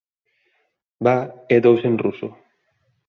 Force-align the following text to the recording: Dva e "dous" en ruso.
Dva 1.03 1.15
e 1.55 1.61
"dous" 1.65 1.81
en 1.89 1.95
ruso. 2.03 2.27